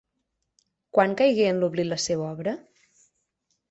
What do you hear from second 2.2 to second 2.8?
obra?